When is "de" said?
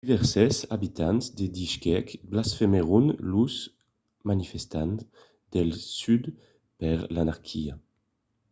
1.37-1.45